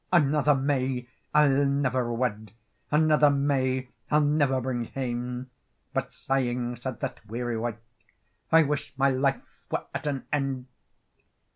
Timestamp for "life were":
9.11-9.85